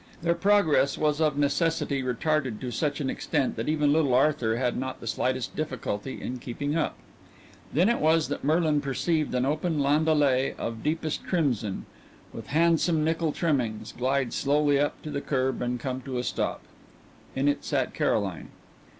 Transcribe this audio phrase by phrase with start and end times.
[0.23, 4.75] Their progress was of necessity retarded to such an extent that even little Arthur had
[4.75, 6.97] not the slightest difficulty in keeping up.
[7.71, 11.85] Then it was that Merlin perceived an open landaulet of deepest crimson,
[12.33, 16.63] with handsome nickel trimmings, glide slowly up to the curb and come to a stop.
[17.35, 18.49] In it sat Caroline.